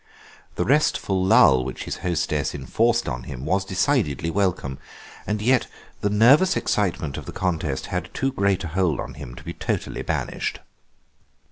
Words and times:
The 0.55 0.65
restful 0.65 1.23
lull 1.23 1.63
which 1.63 1.83
his 1.83 1.97
hostess 1.97 2.55
enforced 2.55 3.07
on 3.07 3.21
him 3.25 3.45
was 3.45 3.63
decidedly 3.63 4.31
welcome, 4.31 4.79
and 5.27 5.43
yet 5.43 5.67
the 5.99 6.09
nervous 6.09 6.57
excitement 6.57 7.17
of 7.17 7.27
the 7.27 7.31
contest 7.31 7.85
had 7.85 8.11
too 8.11 8.31
great 8.31 8.63
a 8.63 8.69
hold 8.69 8.99
on 8.99 9.13
him 9.13 9.35
to 9.35 9.43
be 9.43 9.53
totally 9.53 10.01
banished. 10.01 10.59